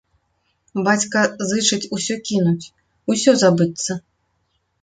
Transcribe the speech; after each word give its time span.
Бацька 0.87 1.19
зычыць 1.51 1.89
усё 1.97 2.15
кінуць, 2.31 2.65
усё 3.15 3.31
забыцца. 3.43 3.91